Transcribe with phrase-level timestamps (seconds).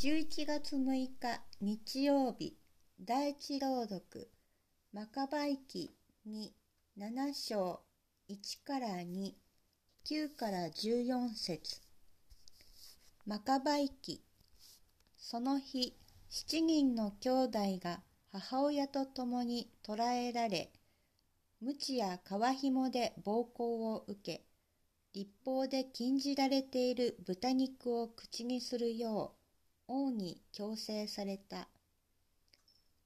[0.00, 1.10] 11月6日
[1.60, 2.56] 日曜日
[3.00, 4.30] 第一朗読
[4.92, 5.92] マカバイ記
[6.24, 6.54] に
[6.96, 7.80] 7章
[8.30, 9.32] 1から2
[10.08, 11.80] 9から14節。
[13.26, 14.22] マカバイ記
[15.16, 15.96] その日
[16.30, 20.70] 7人の兄弟が母親と共に捕らえられ
[21.60, 24.44] 鞭や皮紐で暴行を受け
[25.12, 29.37] 立法で禁じられている豚肉を口にするよう
[29.88, 31.68] 王に強制された。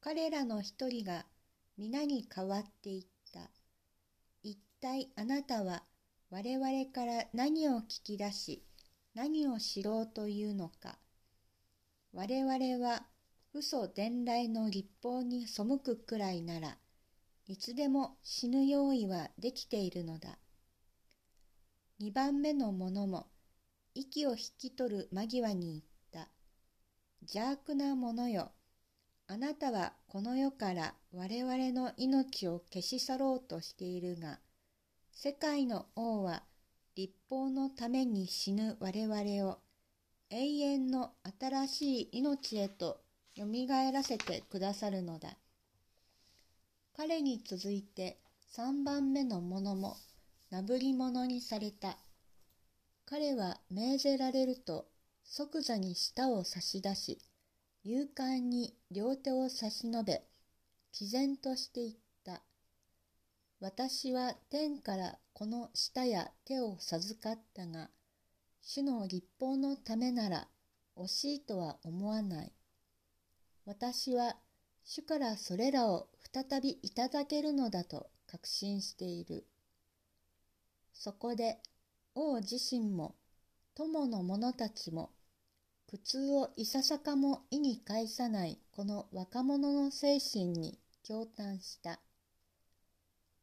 [0.00, 1.26] 彼らの一人が
[1.76, 3.50] 皆に代わっていった。
[4.42, 5.84] 一体あなたは
[6.30, 8.64] 我々から何を聞き出し、
[9.14, 10.98] 何を知ろうというのか。
[12.14, 13.04] 我々は
[13.52, 16.78] 嘘伝来の立法に背くくらいなら、
[17.46, 20.38] いつでも死ぬ用意はできているのだ。
[21.98, 23.26] 二番目の者も
[23.94, 25.89] 息を引き取る間際に言。
[27.22, 28.52] 邪悪な者よ。
[29.26, 34.40] あなたはこの世から我々の命を消し去ろうとしているが、
[35.12, 36.42] 世界の王は
[36.96, 39.58] 立法のために死ぬ我々を
[40.30, 43.00] 永遠の新しい命へと
[43.34, 45.36] よみがえらせてくださるのだ。
[46.96, 49.96] 彼に続いて三番目の者も
[50.50, 51.96] なぶり者にされた。
[53.06, 54.89] 彼は命ぜられると
[55.32, 57.20] 即座に舌を差し出し、
[57.84, 60.24] 勇敢に両手を差し伸べ、
[60.92, 62.42] 毅然としていった。
[63.60, 67.90] 私は天からこの舌や手を授かったが、
[68.60, 70.48] 主の立法のためなら
[70.96, 72.52] 惜しいとは思わない。
[73.66, 74.34] 私は
[74.82, 79.46] 主からそれらを再びいただけるのだと確信している。
[80.92, 81.60] そこで
[82.16, 83.14] 王自身も
[83.76, 85.12] 友の者たちも
[85.90, 91.98] 苦痛をいささかも意に介さないこの若者の精神に驚嘆した。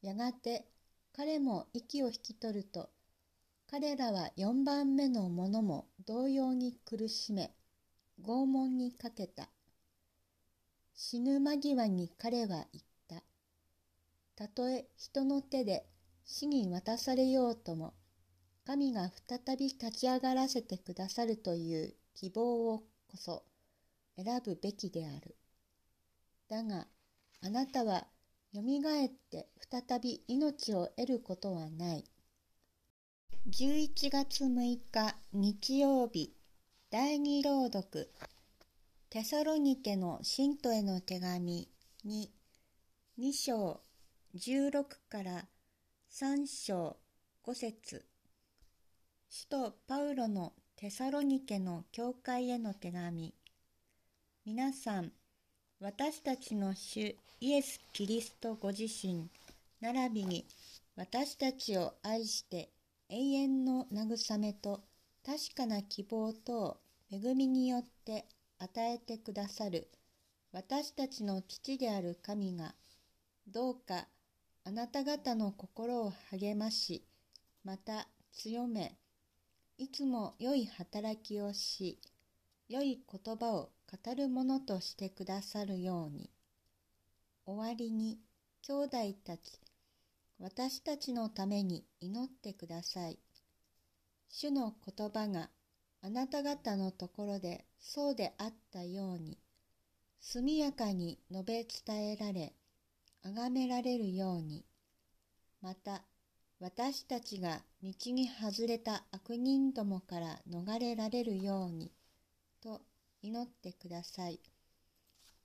[0.02, 0.66] やがて
[1.12, 2.90] 彼も息を引き取ると
[3.70, 7.52] 彼らは四番目の者も同様に苦しめ
[8.24, 9.50] 拷問にかけた。
[10.96, 13.24] 死ぬ間際に彼は言った。
[14.38, 15.86] たとえ人の手で
[16.24, 17.94] 死に渡されようとも、
[18.66, 23.44] 神が再び立ち上がらせてくださるという希望をこそ
[24.16, 25.36] 選ぶべきである。
[26.50, 26.88] だが、
[27.44, 28.08] あなたは
[28.52, 32.06] よみがえって再び命を得ることはない。
[33.48, 36.34] 11月6日日曜日
[36.90, 38.10] 第二朗読
[39.12, 41.70] テサロニケの信徒への手紙
[42.04, 42.32] に
[43.20, 43.82] 2章
[44.36, 45.46] 16から
[46.12, 46.98] 3章
[47.46, 48.06] 5節
[49.30, 53.34] 使徒パウロのテサロニケの教会への手紙。
[54.46, 55.12] 皆さん
[55.80, 59.28] 私たちの主イエス・キリストご自身
[59.82, 60.46] 並びに
[60.96, 62.70] 私たちを愛して
[63.10, 64.82] 永遠の慰めと
[65.26, 66.78] 確かな希望と
[67.12, 68.28] 恵みによって
[68.60, 69.88] 与えてくださる
[70.52, 72.76] 私たちの父である神が
[73.48, 74.06] どうか
[74.64, 77.04] あなた方の心を励まし、
[77.64, 78.96] また強め、
[79.80, 82.00] いつも良い働きをし、
[82.68, 86.32] 良い言葉を語るものとしてくださるように。
[87.46, 88.20] 終わりに、
[88.64, 89.62] 兄弟たち、
[90.40, 93.20] 私たちのために祈ってください。
[94.30, 95.52] 主の言葉が
[96.02, 99.38] あなた方のところでそうであったように、
[100.20, 102.56] 速やかに述べ伝えられ、
[103.22, 104.66] 崇められるように、
[105.62, 106.04] また
[106.60, 111.92] 私たちが道に外れた悪人どもから逃れられるように、
[112.62, 112.82] と
[113.22, 114.40] 祈ってください。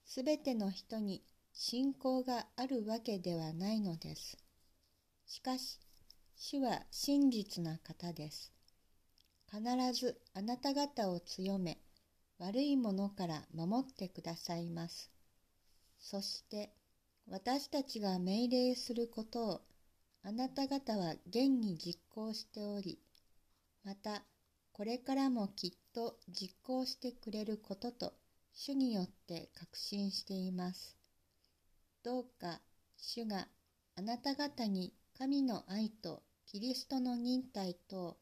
[0.06, 1.22] すべての人に
[1.52, 4.38] 信仰があるわけではないのです。
[5.26, 5.78] しかし、
[6.34, 8.50] 主は真実な方です。
[9.50, 9.62] 必
[9.92, 11.78] ずあなた方を強め、
[12.38, 15.10] 悪いものから守ってくださいます。
[15.98, 16.72] そして、
[17.28, 19.60] 私たちが命令することを
[20.24, 22.98] あなた方は現に実行しており、
[23.84, 24.22] また
[24.72, 28.14] これからもきっと実行してくれることと
[28.54, 30.96] 主によって確信しています。
[32.04, 32.60] どうか
[32.96, 33.48] 主が
[33.96, 38.16] あなた方に神の愛とキリストの忍耐と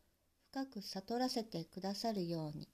[0.50, 2.68] 深く悟らせてくださるように。